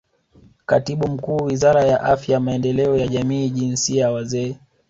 Katibu 0.65 1.07
Mkuu 1.07 1.43
Wizara 1.43 1.83
ya 1.83 2.03
Afya 2.03 2.39
Maendeleo 2.39 2.97
ya 2.97 3.07
Jamii 3.07 3.49
Jinsia 3.49 4.11
Wazee 4.11 4.57